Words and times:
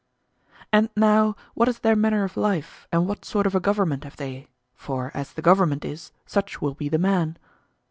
And 0.73 0.89
now 0.97 1.35
what 1.53 1.69
is 1.69 1.77
their 1.81 1.95
manner 1.95 2.23
of 2.23 2.35
life, 2.35 2.87
and 2.91 3.07
what 3.07 3.23
sort 3.23 3.45
of 3.45 3.53
a 3.53 3.59
government 3.59 4.03
have 4.03 4.15
they? 4.17 4.47
for 4.73 5.11
as 5.13 5.33
the 5.33 5.43
government 5.43 5.85
is, 5.85 6.11
such 6.25 6.59
will 6.59 6.73
be 6.73 6.89
the 6.89 6.97
man. 6.97 7.37